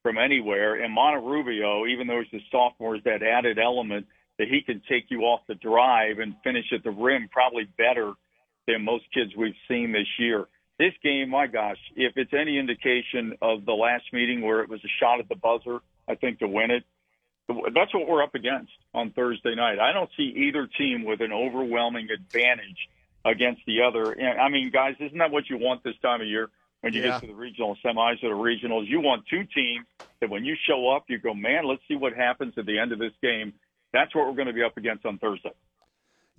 from 0.03 0.17
anywhere. 0.17 0.81
And 0.81 0.95
Monterubio, 0.95 1.87
even 1.89 2.07
though 2.07 2.21
he's 2.21 2.41
a 2.41 2.43
sophomore, 2.51 2.95
is 2.95 3.03
that 3.03 3.23
added 3.23 3.57
element 3.59 4.05
that 4.37 4.47
he 4.47 4.61
can 4.61 4.81
take 4.87 5.05
you 5.09 5.21
off 5.21 5.41
the 5.47 5.55
drive 5.55 6.19
and 6.19 6.35
finish 6.43 6.65
at 6.73 6.83
the 6.83 6.91
rim 6.91 7.27
probably 7.31 7.67
better 7.77 8.13
than 8.67 8.85
most 8.85 9.05
kids 9.13 9.31
we've 9.35 9.53
seen 9.67 9.91
this 9.91 10.07
year. 10.17 10.45
This 10.77 10.93
game, 11.03 11.29
my 11.29 11.47
gosh, 11.47 11.77
if 11.97 12.13
it's 12.15 12.31
any 12.33 12.57
indication 12.57 13.33
of 13.41 13.65
the 13.65 13.73
last 13.73 14.05
meeting 14.13 14.41
where 14.41 14.61
it 14.61 14.69
was 14.69 14.79
a 14.85 15.03
shot 15.03 15.19
at 15.19 15.27
the 15.27 15.35
buzzer, 15.35 15.79
I 16.07 16.15
think 16.15 16.39
to 16.39 16.47
win 16.47 16.71
it, 16.71 16.83
that's 17.73 17.93
what 17.93 18.07
we're 18.07 18.23
up 18.23 18.35
against 18.35 18.71
on 18.93 19.11
Thursday 19.11 19.55
night. 19.55 19.79
I 19.79 19.91
don't 19.91 20.09
see 20.15 20.33
either 20.47 20.67
team 20.77 21.03
with 21.03 21.21
an 21.21 21.31
overwhelming 21.33 22.07
advantage 22.11 22.77
against 23.25 23.61
the 23.65 23.81
other. 23.81 24.11
And, 24.11 24.39
I 24.39 24.49
mean, 24.49 24.71
guys, 24.71 24.95
isn't 24.99 25.17
that 25.17 25.31
what 25.31 25.49
you 25.49 25.57
want 25.57 25.83
this 25.83 25.97
time 26.01 26.21
of 26.21 26.27
year? 26.27 26.49
When 26.81 26.93
you 26.93 27.01
Yeah. 27.01 27.11
get 27.11 27.21
to 27.21 27.27
the 27.27 27.33
regional 27.33 27.75
semis 27.83 28.23
or 28.23 28.29
the 28.29 28.41
regionals, 28.41 28.87
you 28.87 29.01
want 29.01 29.25
two 29.27 29.43
teams 29.43 29.85
that 30.21 30.29
when 30.29 30.45
you 30.45 30.55
show 30.67 30.89
up, 30.89 31.09
you 31.09 31.17
go, 31.17 31.33
man, 31.33 31.65
let's 31.65 31.85
see 31.87 31.95
what 31.95 32.13
happens 32.13 32.57
at 32.57 32.65
the 32.65 32.79
end 32.79 32.91
of 32.91 32.99
this 32.99 33.13
game. 33.21 33.53
That's 33.91 34.13
what 34.15 34.27
we're 34.27 34.35
going 34.35 34.47
to 34.47 34.53
be 34.53 34.63
up 34.63 34.77
against 34.77 35.05
on 35.05 35.17
Thursday. 35.17 35.51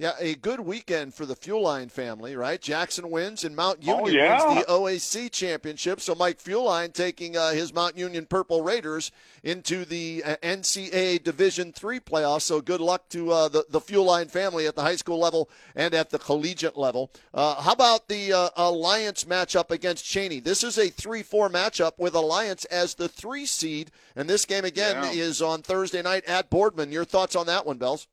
Yeah, 0.00 0.12
a 0.18 0.34
good 0.34 0.60
weekend 0.60 1.12
for 1.12 1.26
the 1.26 1.36
Fuline 1.36 1.90
family, 1.90 2.34
right? 2.34 2.58
Jackson 2.58 3.10
wins 3.10 3.44
and 3.44 3.54
Mount 3.54 3.80
Oh, 3.86 4.06
Union 4.06 4.14
yeah. 4.14 4.48
wins 4.48 4.64
the 4.64 4.72
OAC 4.72 5.28
championship. 5.30 6.00
So 6.00 6.14
Mike 6.14 6.38
Fuline 6.42 6.94
taking 6.94 7.36
uh, 7.36 7.50
his 7.50 7.74
Mount 7.74 7.98
Union 7.98 8.24
Purple 8.24 8.62
Raiders 8.62 9.12
into 9.42 9.84
the 9.84 10.22
uh, 10.24 10.36
NCAA 10.42 11.22
Division 11.22 11.74
Three 11.74 12.00
playoffs. 12.00 12.42
So 12.42 12.62
good 12.62 12.80
luck 12.80 13.10
to 13.10 13.30
uh, 13.30 13.48
the 13.48 13.66
the 13.68 13.78
Fuline 13.78 14.28
family 14.28 14.66
at 14.66 14.74
the 14.74 14.80
high 14.80 14.96
school 14.96 15.18
level 15.18 15.50
and 15.76 15.92
at 15.92 16.08
the 16.08 16.18
collegiate 16.18 16.78
level. 16.78 17.10
Uh, 17.34 17.60
how 17.60 17.72
about 17.72 18.08
the 18.08 18.32
uh, 18.32 18.48
Alliance 18.56 19.24
matchup 19.24 19.70
against 19.70 20.06
Chaney? 20.06 20.40
This 20.40 20.64
is 20.64 20.78
a 20.78 20.88
three-four 20.88 21.50
matchup 21.50 21.98
with 21.98 22.14
Alliance 22.14 22.64
as 22.64 22.94
the 22.94 23.06
three 23.10 23.44
seed, 23.44 23.90
and 24.16 24.30
this 24.30 24.46
game 24.46 24.64
again 24.64 24.96
Yeah. 25.04 25.10
is 25.24 25.42
on 25.42 25.60
Thursday 25.60 26.00
night 26.00 26.24
at 26.24 26.48
Boardman. 26.48 26.90
Your 26.90 27.04
thoughts 27.04 27.36
on 27.36 27.44
that 27.48 27.66
one, 27.66 27.76
Bells? 27.76 28.08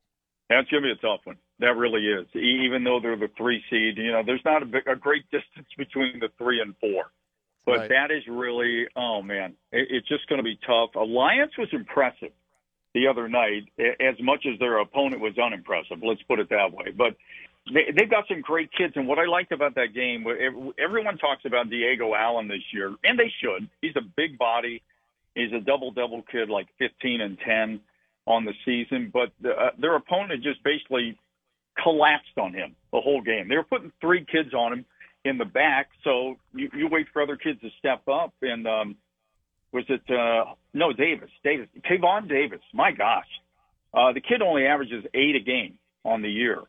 That's 0.50 0.70
going 0.70 0.84
to 0.84 0.88
be 0.88 0.91
a 0.91 0.96
tough 0.96 1.22
one. 1.25 1.38
That 1.60 1.76
really 1.76 2.06
is. 2.06 2.28
E- 2.36 2.64
Even 2.66 2.84
though 2.84 3.00
they're 3.02 3.16
the 3.18 3.30
three 3.38 3.64
seed, 3.70 3.98
you 3.98 4.12
know, 4.12 4.22
there's 4.26 4.44
not 4.46 4.62
a, 4.62 4.66
big, 4.66 4.88
a 4.88 4.96
great 4.96 5.24
distance 5.32 5.68
between 5.78 6.20
the 6.20 6.30
three 6.38 6.62
and 6.62 6.76
four. 6.80 7.06
But 7.66 7.80
Right. 7.80 7.90
that 7.90 8.12
is 8.12 8.24
really, 8.28 8.88
oh 8.96 9.22
man, 9.22 9.54
it, 9.72 9.88
it's 9.90 10.08
just 10.08 10.28
going 10.30 10.38
to 10.40 10.44
be 10.44 10.58
tough. 10.66 10.96
Alliance 10.96 11.52
was 11.58 11.68
impressive 11.74 12.32
the 12.94 13.08
other 13.08 13.28
night, 13.28 13.66
a- 13.80 14.02
as 14.02 14.16
much 14.22 14.46
as 14.52 14.58
their 14.60 14.78
opponent 14.80 15.22
was 15.22 15.38
unimpressive. 15.38 15.98
Let's 16.02 16.22
put 16.24 16.40
it 16.40 16.50
that 16.50 16.72
way. 16.72 16.92
But 16.96 17.18
they, 17.74 17.92
they've 17.96 18.10
got 18.10 18.26
some 18.30 18.40
great 18.42 18.70
kids, 18.72 18.94
and 18.96 19.08
what 19.08 19.20
I 19.20 19.26
liked 19.26 19.52
about 19.52 19.76
that 19.76 19.94
game, 19.94 20.26
ev- 20.28 20.74
everyone 20.80 21.18
talks 21.18 21.44
about 21.44 21.70
Diego 21.70 22.14
Allen 22.14 22.48
this 22.48 22.64
year, 22.72 22.94
and 23.04 23.20
they 23.20 23.34
should. 23.42 23.68
He's 23.82 23.96
a 23.98 24.02
big 24.16 24.38
body. 24.38 24.82
He's 25.36 25.52
a 25.54 25.60
double 25.60 25.92
double 25.92 26.22
kid, 26.32 26.50
like 26.50 26.68
15 26.80 27.20
and 27.22 27.38
10 27.46 27.80
on 28.26 28.46
the 28.46 28.54
season, 28.66 29.10
but 29.14 29.32
the, 29.42 29.52
uh, 29.52 29.70
their 29.80 29.96
opponent 29.96 30.44
just 30.44 30.64
basically 30.64 31.18
collapsed 31.81 32.38
on 32.38 32.53
him 32.53 32.75
the 32.91 33.01
whole 33.01 33.22
game. 33.22 33.48
They 33.48 33.55
were 33.55 33.63
putting 33.63 33.91
three 34.01 34.25
kids 34.25 34.53
on 34.53 34.74
him 34.74 34.86
in 35.24 35.38
the 35.38 35.46
back, 35.46 35.89
so 36.03 36.36
you, 36.53 36.69
you 36.75 36.88
wait 36.89 37.07
for 37.12 37.22
other 37.22 37.36
kids 37.36 37.60
to 37.62 37.69
step 37.79 38.07
up. 38.07 38.34
And 38.41 38.67
um, 38.67 38.96
was 39.72 39.86
it 39.89 40.01
uh, 40.10 40.53
no 40.74 40.93
Davis? 40.93 41.29
Davis, 41.43 41.67
Kayvon 41.89 42.29
Davis. 42.29 42.62
My 42.74 42.91
gosh, 42.91 43.27
uh, 43.93 44.13
the 44.13 44.22
kid 44.22 44.41
only 44.41 44.65
averages 44.65 45.05
eight 45.13 45.36
a 45.36 45.43
game 45.43 45.77
on 46.03 46.22
the 46.22 46.29
year. 46.29 46.62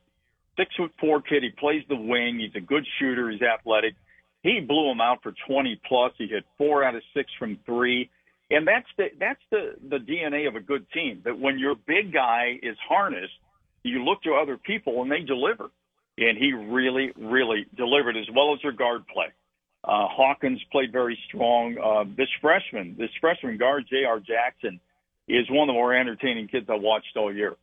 Six 0.56 0.74
foot 0.76 0.92
four 1.00 1.22
kid. 1.22 1.42
He 1.42 1.50
plays 1.50 1.84
the 1.88 1.96
wing. 1.96 2.40
He's 2.40 2.60
a 2.60 2.64
good 2.64 2.86
shooter. 2.98 3.30
He's 3.30 3.42
athletic. 3.42 3.94
He 4.42 4.60
blew 4.60 4.90
him 4.90 5.00
out 5.00 5.22
for 5.22 5.34
20 5.48 5.80
plus. 5.86 6.12
He 6.16 6.26
hit 6.26 6.44
four 6.56 6.84
out 6.84 6.94
of 6.94 7.02
six 7.14 7.30
from 7.38 7.58
three. 7.66 8.10
And 8.50 8.66
that's 8.66 8.86
the 8.96 9.08
that's 9.20 9.40
the 9.50 9.74
the 9.88 9.98
DNA 9.98 10.48
of 10.48 10.56
a 10.56 10.60
good 10.60 10.86
team. 10.92 11.20
That 11.24 11.38
when 11.38 11.58
your 11.58 11.74
big 11.74 12.12
guy 12.12 12.58
is 12.62 12.76
harnessed, 12.88 13.34
you 13.88 14.04
look 14.04 14.22
to 14.22 14.34
other 14.34 14.56
people 14.56 15.02
and 15.02 15.10
they 15.10 15.20
deliver. 15.20 15.70
And 16.18 16.36
he 16.36 16.52
really, 16.52 17.12
really 17.16 17.66
delivered 17.76 18.16
as 18.16 18.26
well 18.34 18.52
as 18.54 18.60
their 18.62 18.72
guard 18.72 19.06
play. 19.06 19.28
Uh, 19.84 20.08
Hawkins 20.08 20.60
played 20.72 20.90
very 20.92 21.18
strong. 21.28 21.78
Uh, 21.78 22.04
this 22.16 22.28
freshman, 22.40 22.96
this 22.98 23.10
freshman 23.20 23.56
guard, 23.56 23.86
J.R. 23.88 24.18
Jackson, 24.18 24.80
is 25.28 25.48
one 25.50 25.68
of 25.68 25.74
the 25.74 25.78
more 25.78 25.94
entertaining 25.94 26.48
kids 26.48 26.66
I 26.68 26.74
watched 26.74 27.16
all 27.16 27.32
year. 27.32 27.54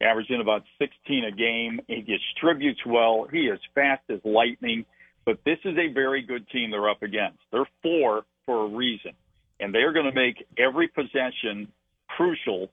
Averaging 0.00 0.40
about 0.40 0.62
16 0.78 1.24
a 1.24 1.30
game. 1.32 1.80
He 1.88 2.02
distributes 2.02 2.80
well. 2.86 3.26
He 3.30 3.46
is 3.46 3.58
fast 3.74 4.02
as 4.08 4.20
lightning. 4.24 4.84
But 5.24 5.38
this 5.44 5.58
is 5.64 5.76
a 5.78 5.92
very 5.92 6.22
good 6.22 6.48
team 6.50 6.70
they're 6.70 6.88
up 6.88 7.02
against. 7.02 7.38
They're 7.50 7.68
four 7.82 8.24
for 8.46 8.64
a 8.64 8.68
reason. 8.68 9.12
And 9.58 9.74
they're 9.74 9.92
going 9.92 10.06
to 10.06 10.12
make 10.12 10.46
every 10.58 10.88
possession 10.88 11.68
crucial 12.08 12.70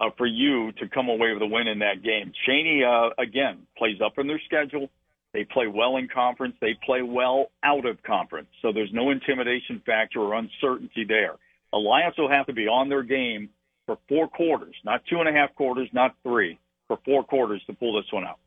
uh, 0.00 0.10
for 0.16 0.26
you 0.26 0.72
to 0.72 0.88
come 0.88 1.08
away 1.08 1.32
with 1.32 1.42
a 1.42 1.46
win 1.46 1.68
in 1.68 1.80
that 1.80 2.02
game. 2.02 2.32
Chaney, 2.46 2.82
uh, 2.82 3.10
again, 3.22 3.66
plays 3.76 4.00
up 4.04 4.18
in 4.18 4.26
their 4.26 4.40
schedule. 4.46 4.88
They 5.32 5.44
play 5.44 5.66
well 5.68 5.96
in 5.96 6.08
conference. 6.08 6.56
They 6.60 6.76
play 6.84 7.02
well 7.02 7.50
out 7.62 7.86
of 7.86 8.02
conference. 8.02 8.48
So 8.62 8.72
there's 8.72 8.90
no 8.92 9.10
intimidation 9.10 9.82
factor 9.86 10.20
or 10.20 10.34
uncertainty 10.34 11.04
there. 11.06 11.34
Alliance 11.72 12.16
will 12.18 12.30
have 12.30 12.46
to 12.46 12.52
be 12.52 12.66
on 12.66 12.88
their 12.88 13.04
game 13.04 13.50
for 13.86 13.98
four 14.08 14.26
quarters, 14.28 14.74
not 14.84 15.02
two 15.08 15.20
and 15.20 15.28
a 15.28 15.32
half 15.32 15.54
quarters, 15.54 15.88
not 15.92 16.16
three, 16.22 16.58
for 16.88 16.98
four 17.04 17.22
quarters 17.22 17.62
to 17.66 17.74
pull 17.74 17.94
this 18.00 18.10
one 18.12 18.24
out. 18.24 18.38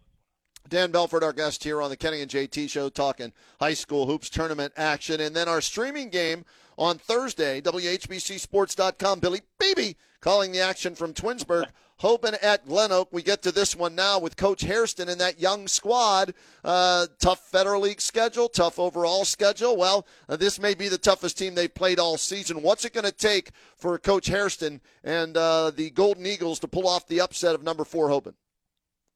Dan 0.67 0.91
Belford, 0.91 1.24
our 1.24 1.33
guest 1.33 1.63
here 1.63 1.81
on 1.81 1.89
the 1.89 1.98
Kenny 1.98 2.22
and 2.22 2.31
JT 2.31 2.69
Show, 2.69 2.89
talking 2.89 3.31
high 3.60 3.74
school 3.74 4.07
hoops 4.07 4.29
tournament 4.29 4.74
action. 4.75 5.22
And 5.22 5.36
then 5.36 5.48
our 5.48 5.62
streaming 5.62 6.10
game 6.10 6.45
on 6.77 6.98
Thursday, 6.98 7.62
WHBCSports.com. 7.62 9.19
Billy 9.19 9.41
Beebe 9.60 9.93
calling 10.23 10.51
the 10.51 10.61
action 10.61 10.95
from 10.95 11.13
Twinsburg. 11.13 11.65
Hoban 12.01 12.35
at 12.41 12.65
Glen 12.65 12.91
Oak. 12.91 13.09
We 13.11 13.21
get 13.21 13.43
to 13.43 13.51
this 13.51 13.75
one 13.75 13.93
now 13.93 14.19
with 14.19 14.35
Coach 14.35 14.61
Hairston 14.61 15.09
and 15.09 15.21
that 15.21 15.39
young 15.39 15.67
squad. 15.67 16.33
Uh, 16.63 17.07
tough 17.19 17.39
Federal 17.51 17.81
League 17.81 18.01
schedule, 18.01 18.49
tough 18.49 18.79
overall 18.79 19.25
schedule. 19.25 19.77
Well, 19.77 20.07
uh, 20.27 20.35
this 20.35 20.59
may 20.59 20.73
be 20.73 20.87
the 20.87 20.97
toughest 20.97 21.37
team 21.37 21.53
they've 21.53 21.73
played 21.73 21.99
all 21.99 22.17
season. 22.17 22.61
What's 22.61 22.83
it 22.85 22.93
going 22.93 23.05
to 23.05 23.11
take 23.11 23.51
for 23.75 23.99
Coach 23.99 24.27
Hairston 24.27 24.81
and 25.03 25.37
uh, 25.37 25.71
the 25.71 25.91
Golden 25.91 26.25
Eagles 26.25 26.59
to 26.59 26.67
pull 26.67 26.87
off 26.87 27.07
the 27.07 27.21
upset 27.21 27.53
of 27.53 27.63
number 27.63 27.83
four 27.83 28.09
Hoban? 28.09 28.33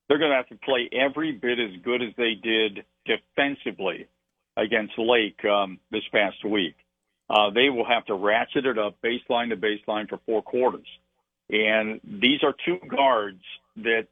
they're 0.07 0.17
going 0.17 0.31
to 0.31 0.37
have 0.37 0.47
to 0.47 0.55
play 0.55 0.89
every 0.91 1.33
bit 1.33 1.59
as 1.59 1.81
good 1.83 2.01
as 2.01 2.13
they 2.17 2.33
did 2.41 2.85
defensively 3.05 4.07
against 4.55 4.97
Lake 4.97 5.43
um, 5.45 5.79
this 5.91 6.03
past 6.11 6.43
week. 6.45 6.75
Uh, 7.29 7.49
they 7.49 7.69
will 7.69 7.85
have 7.85 8.05
to 8.05 8.15
ratchet 8.15 8.65
it 8.65 8.77
up 8.77 8.97
baseline 9.03 9.49
to 9.49 9.57
baseline 9.57 10.07
for 10.07 10.19
four 10.25 10.41
quarters. 10.41 10.87
And 11.49 11.99
these 12.03 12.43
are 12.43 12.53
two 12.65 12.77
guards 12.87 13.41
that, 13.77 14.07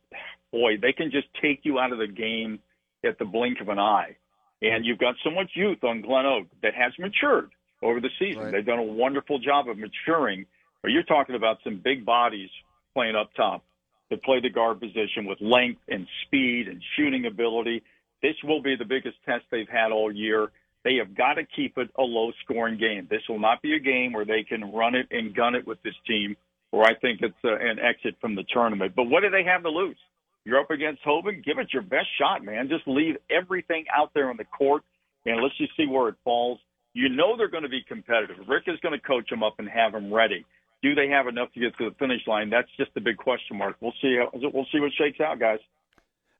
boy, 0.52 0.78
they 0.82 0.94
can 0.94 1.12
just 1.12 1.28
take 1.42 1.62
you 1.64 1.80
out 1.80 1.92
of 1.92 1.98
the 1.98 2.08
game 2.08 2.60
at 3.06 3.18
the 3.20 3.26
blink 3.26 3.62
of 3.62 3.70
an 3.70 3.80
eye. 3.80 4.18
And 4.62 4.86
you've 4.86 5.00
got 5.00 5.16
so 5.24 5.30
much 5.30 5.52
youth 5.54 5.84
on 5.84 6.02
Glen 6.02 6.26
Oak 6.26 6.48
that 6.62 6.74
has 6.76 6.94
matured 6.98 7.52
over 7.82 8.00
the 8.00 8.10
season. 8.20 8.44
Right. 8.44 8.52
They've 8.52 8.66
done 8.66 8.80
a 8.80 8.84
wonderful 8.84 9.40
job 9.40 9.70
of 9.70 9.78
maturing. 9.78 10.46
But 10.82 10.92
you're 10.92 11.04
talking 11.04 11.36
about 11.36 11.58
some 11.64 11.82
big 11.84 12.06
bodies 12.06 12.50
playing 12.94 13.16
up 13.16 13.34
top 13.36 13.64
that 14.10 14.24
play 14.24 14.40
the 14.40 14.50
guard 14.50 14.80
position 14.80 15.26
with 15.26 15.40
length 15.42 15.82
and 15.90 16.08
speed 16.26 16.68
and 16.68 16.82
shooting 16.96 17.26
ability. 17.26 17.84
This 18.22 18.36
will 18.44 18.62
be 18.62 18.76
the 18.76 18.86
biggest 18.86 19.18
test 19.26 19.44
they've 19.52 19.70
had 19.70 19.92
all 19.92 20.12
year. 20.12 20.52
They 20.86 20.98
have 20.98 21.18
got 21.18 21.34
to 21.34 21.44
keep 21.44 21.78
it 21.78 21.90
a 21.98 22.04
low 22.04 22.32
scoring 22.44 22.78
game. 22.78 23.08
This 23.10 23.24
will 23.28 23.40
not 23.40 23.62
be 23.64 23.76
a 23.76 23.80
game 23.80 24.14
where 24.14 24.24
they 24.24 24.44
can 24.48 24.72
run 24.72 24.94
it 24.94 25.08
and 25.10 25.36
gun 25.36 25.56
it 25.56 25.66
with 25.68 25.82
this 25.84 25.96
team, 26.08 26.38
or 26.72 26.84
I 26.86 26.94
think 26.94 27.22
it's 27.22 27.34
uh, 27.44 27.56
an 27.56 27.80
exit 27.80 28.16
from 28.22 28.36
the 28.36 28.44
tournament. 28.54 28.94
But 28.96 29.06
what 29.06 29.22
do 29.22 29.32
they 29.32 29.44
have 29.44 29.64
to 29.64 29.70
lose? 29.70 29.98
You're 30.46 30.60
up 30.60 30.70
against 30.70 31.04
Hoban. 31.04 31.44
Give 31.44 31.58
it 31.58 31.74
your 31.74 31.82
best 31.82 32.06
shot, 32.20 32.46
man. 32.46 32.70
Just 32.70 32.88
leave 32.88 33.16
everything 33.32 33.86
out 33.94 34.12
there 34.14 34.30
on 34.30 34.38
the 34.38 34.46
court, 34.46 34.84
and 35.26 35.42
let's 35.42 35.58
just 35.58 35.76
see 35.76 35.88
where 35.88 36.08
it 36.08 36.16
falls. 36.24 36.60
You 36.94 37.10
know 37.10 37.36
they're 37.36 37.50
going 37.50 37.64
to 37.64 37.70
be 37.70 37.84
competitive. 37.88 38.38
Rick 38.48 38.66
is 38.68 38.80
going 38.82 38.94
to 38.94 39.06
coach 39.06 39.28
them 39.30 39.42
up 39.42 39.56
and 39.58 39.68
have 39.68 39.92
them 39.92 40.14
ready. 40.14 40.46
Do 40.84 40.94
they 40.94 41.10
have 41.10 41.26
enough 41.26 41.52
to 41.54 41.60
get 41.60 41.76
to 41.80 41.90
the 41.90 41.96
finish 41.98 42.22
line? 42.28 42.52
That's 42.52 42.70
just 42.78 42.92
a 42.96 43.02
big 43.02 43.18
question 43.18 43.58
mark. 43.58 43.76
We'll 43.82 43.98
see. 44.04 44.18
How, 44.20 44.30
we'll 44.34 44.68
see 44.72 44.80
what 44.80 44.92
shakes 44.96 45.20
out, 45.20 45.40
guys. 45.40 45.60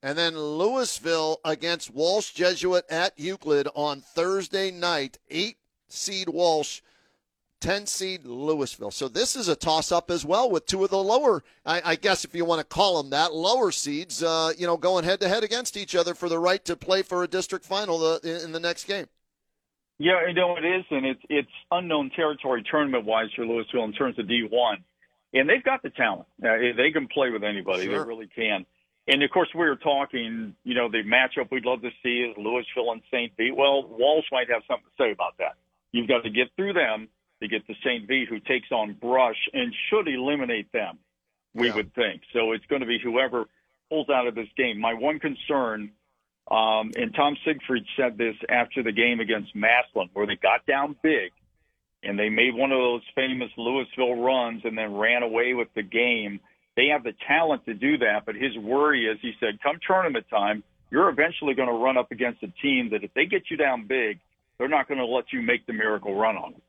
And 0.06 0.16
then 0.16 0.38
Louisville 0.38 1.40
against 1.44 1.92
Walsh 1.92 2.32
Jesuit 2.32 2.86
at 2.92 3.18
Euclid 3.18 3.68
on 3.74 4.02
Thursday 4.02 4.70
night. 4.70 5.18
Eight 5.32 5.58
seed 5.88 6.30
Walsh, 6.30 6.82
10 7.62 7.88
seed 7.88 8.24
Louisville. 8.24 8.92
So 8.92 9.08
this 9.08 9.36
is 9.36 9.48
a 9.48 9.56
toss 9.56 9.92
up 9.92 10.12
as 10.12 10.24
well 10.24 10.52
with 10.52 10.68
two 10.68 10.84
of 10.84 10.92
the 10.92 11.02
lower, 11.02 11.44
I, 11.66 11.82
I 11.84 11.96
guess 11.96 12.24
if 12.24 12.36
you 12.36 12.46
want 12.46 12.60
to 12.60 12.66
call 12.66 13.02
them 13.02 13.10
that, 13.10 13.34
lower 13.34 13.72
seeds, 13.72 14.22
uh, 14.22 14.54
you 14.56 14.68
know, 14.68 14.78
going 14.78 15.06
head 15.06 15.22
to 15.22 15.28
head 15.28 15.44
against 15.44 15.76
each 15.76 15.96
other 15.96 16.14
for 16.14 16.30
the 16.30 16.38
right 16.38 16.64
to 16.66 16.76
play 16.76 17.02
for 17.02 17.24
a 17.24 17.28
district 17.28 17.66
final 17.66 18.04
uh, 18.06 18.20
in, 18.22 18.42
in 18.42 18.52
the 18.52 18.60
next 18.60 18.84
game. 18.84 19.08
Yeah, 19.98 20.28
you 20.28 20.36
know 20.36 20.56
it 20.56 20.66
is, 20.66 20.86
and 20.92 21.04
it's 21.04 21.22
it's 21.30 21.50
unknown 21.72 22.12
territory 22.16 22.64
tournament 22.70 23.06
wise 23.06 23.30
for 23.36 23.44
Louisville 23.44 23.86
in 23.86 23.94
terms 23.94 24.20
of 24.20 24.28
D 24.28 24.46
one, 24.52 24.84
and 25.34 25.50
they've 25.50 25.64
got 25.64 25.82
the 25.82 25.90
talent. 25.90 26.28
Uh, 26.44 26.76
they 26.78 26.92
can 26.92 27.08
play 27.08 27.32
with 27.32 27.44
anybody. 27.44 27.86
Sure. 27.86 28.04
They 28.04 28.08
really 28.08 28.28
can. 28.28 28.66
And 29.08 29.22
of 29.24 29.30
course, 29.30 29.50
we 29.54 29.62
were 29.62 29.76
talking. 29.76 30.56
You 30.64 30.74
know, 30.76 30.90
the 30.90 31.04
matchup 31.04 31.52
we'd 31.52 31.66
love 31.66 31.82
to 31.82 31.92
see 32.04 32.22
is 32.22 32.36
Louisville 32.38 32.92
and 32.92 33.02
St. 33.12 33.32
V. 33.38 33.52
Well, 33.52 33.84
Walsh 33.88 34.26
might 34.32 34.50
have 34.50 34.64
something 34.68 34.86
to 34.98 35.04
say 35.04 35.12
about 35.12 35.38
that. 35.38 35.56
You've 35.92 36.08
got 36.08 36.24
to 36.24 36.30
get 36.30 36.48
through 36.56 36.74
them 36.74 37.08
to 37.42 37.48
get 37.48 37.68
to 37.68 37.74
St. 37.84 38.08
V, 38.08 38.26
who 38.28 38.40
takes 38.40 38.72
on 38.72 38.94
Brush 38.94 39.38
and 39.54 39.74
should 39.90 40.08
eliminate 40.08 40.72
them. 40.72 40.98
We 41.54 41.68
Yeah. 41.68 41.76
would 41.76 41.94
think. 41.94 42.22
So 42.34 42.52
it's 42.54 42.66
going 42.66 42.82
to 42.82 42.88
be 42.88 43.00
whoever 43.00 43.48
pulls 43.90 44.10
out 44.10 44.28
of 44.28 44.36
this 44.36 44.50
game. 44.58 44.80
My 44.80 44.94
one 44.94 45.20
concern 45.20 45.92
um, 46.50 46.92
and 46.96 47.14
Tom 47.16 47.36
Siegfried 47.44 47.86
said 47.98 48.18
this 48.18 48.36
after 48.50 48.84
the 48.84 48.92
game 48.92 49.20
against 49.20 49.56
Massillon, 49.56 50.10
where 50.14 50.28
they 50.28 50.36
got 50.36 50.66
down 50.68 50.96
big 51.02 51.32
and 52.04 52.20
they 52.20 52.30
made 52.30 52.54
one 52.54 52.72
of 52.72 52.78
those 52.78 53.02
famous 53.16 53.50
Louisville 53.58 54.16
runs 54.22 54.62
and 54.64 54.78
then 54.78 54.94
ran 54.96 55.24
away 55.24 55.54
with 55.56 55.70
the 55.74 55.82
game. 55.82 56.40
They 56.76 56.88
have 56.88 57.04
the 57.04 57.14
talent 57.28 57.66
to 57.66 57.74
do 57.74 57.98
that, 58.00 58.26
but 58.26 58.36
his 58.36 58.58
worry 58.58 59.06
is 59.06 59.18
he 59.22 59.34
said, 59.40 59.62
come 59.64 59.80
tournament 59.86 60.26
time, 60.30 60.64
you're 60.92 61.10
eventually 61.10 61.54
going 61.54 61.70
to 61.70 61.74
run 61.74 61.98
up 61.98 62.12
against 62.12 62.44
a 62.44 62.52
team 62.62 62.90
that 62.92 63.04
if 63.04 63.14
they 63.14 63.26
get 63.26 63.44
you 63.50 63.58
down 63.58 63.88
big, 63.88 64.20
they're 64.58 64.70
not 64.70 64.88
going 64.88 65.00
to 65.00 65.06
let 65.06 65.26
you 65.32 65.42
make 65.42 65.66
the 65.66 65.74
miracle 65.74 66.16
run 66.16 66.36
on 66.38 66.52
them 66.52 66.62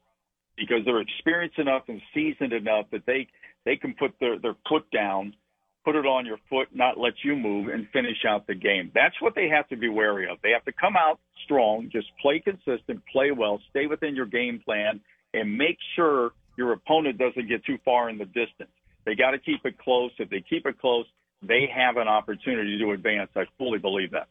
because 0.57 0.85
they're 0.85 1.01
experienced 1.01 1.59
enough 1.59 1.83
and 1.89 2.01
seasoned 2.15 2.53
enough 2.53 2.87
that 2.93 3.05
they 3.07 3.29
they 3.65 3.77
can 3.77 3.95
put 3.95 4.15
their 4.21 4.39
their 4.39 4.55
foot 4.69 4.91
down, 4.91 5.35
put 5.85 5.97
it 5.97 6.07
on 6.07 6.25
your 6.25 6.39
foot, 6.49 6.69
not 6.73 6.99
let 6.99 7.13
you 7.25 7.37
move, 7.37 7.69
and 7.69 7.87
finish 7.93 8.25
out 8.27 8.47
the 8.47 8.55
game. 8.55 8.91
That's 8.95 9.15
what 9.21 9.35
they 9.35 9.49
have 9.49 9.69
to 9.69 9.77
be 9.77 9.89
wary 9.89 10.29
of. 10.31 10.39
They 10.43 10.51
have 10.51 10.65
to 10.65 10.73
come 10.73 10.97
out 10.97 11.19
strong, 11.45 11.91
just 11.93 12.07
play 12.23 12.41
consistent, 12.41 13.03
play 13.13 13.33
well, 13.33 13.61
stay 13.71 13.87
within 13.87 14.17
your 14.17 14.27
game 14.27 14.61
plan, 14.65 15.01
and 15.35 15.59
make 15.59 15.79
sure 15.95 16.31
your 16.57 16.73
opponent 16.73 17.19
doesn't 17.19 17.49
get 17.49 17.65
too 17.65 17.79
far 17.85 18.09
in 18.09 18.19
the 18.19 18.25
distance. 18.25 18.71
They 19.07 19.15
got 19.15 19.31
to 19.31 19.39
keep 19.39 19.65
it 19.65 19.79
close. 19.79 20.11
If 20.19 20.29
they 20.31 20.43
keep 20.49 20.67
it 20.67 20.79
close, 20.81 21.07
they 21.43 21.69
have 21.75 21.97
an 21.97 22.09
opportunity 22.09 22.79
to 22.79 22.91
advance. 22.93 23.31
I 23.37 23.45
fully 23.57 23.79
believe 23.79 24.11
that. 24.13 24.29